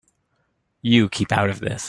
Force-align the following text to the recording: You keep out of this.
You 0.81 1.09
keep 1.09 1.31
out 1.31 1.51
of 1.51 1.59
this. 1.59 1.79